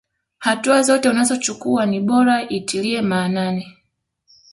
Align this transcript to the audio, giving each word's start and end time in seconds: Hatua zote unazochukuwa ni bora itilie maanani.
Hatua 0.39 0.81
zote 0.83 1.09
unazochukuwa 1.09 1.85
ni 1.85 1.99
bora 1.99 2.49
itilie 2.49 3.01
maanani. 3.01 3.77